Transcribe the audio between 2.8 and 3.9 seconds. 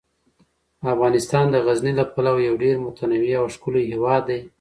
متنوع او ښکلی